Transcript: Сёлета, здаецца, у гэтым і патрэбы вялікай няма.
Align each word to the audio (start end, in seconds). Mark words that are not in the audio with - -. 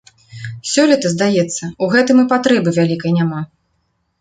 Сёлета, 0.69 1.11
здаецца, 1.15 1.63
у 1.83 1.91
гэтым 1.93 2.17
і 2.25 2.27
патрэбы 2.35 2.69
вялікай 2.79 3.11
няма. 3.19 3.41